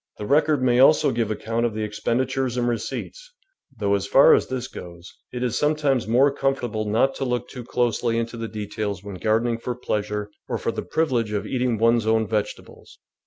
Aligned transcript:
The 0.17 0.25
record 0.25 0.63
may 0.63 0.79
also 0.79 1.11
give 1.11 1.29
account 1.29 1.63
of 1.63 1.75
the 1.75 1.87
expendi 1.87 2.23
tures 2.25 2.57
and 2.57 2.67
receipts, 2.67 3.33
though, 3.77 3.93
as 3.93 4.07
far 4.07 4.33
as 4.33 4.47
this 4.47 4.67
goes, 4.67 5.15
it 5.31 5.43
is 5.43 5.59
sometimes 5.59 6.07
m.ore 6.07 6.31
comfortable 6.33 6.85
not 6.85 7.13
to 7.17 7.23
look 7.23 7.47
too 7.47 7.59
THE 7.59 7.65
VEGETABLE 7.65 7.75
GARDEN 7.83 7.91
closely 7.91 8.17
into 8.17 8.37
the 8.37 8.47
details 8.47 9.03
when 9.03 9.15
gardening 9.17 9.59
for 9.59 9.75
pleasure 9.75 10.31
or 10.49 10.57
for 10.57 10.71
the 10.71 10.81
privilege 10.81 11.31
of 11.33 11.45
eating 11.45 11.77
one's 11.77 12.07
own 12.07 12.25
vegetables. 12.27 12.97